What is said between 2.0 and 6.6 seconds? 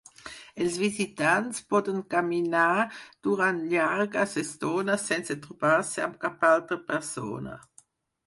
caminar durant llargues estones sense trobar-se amb cap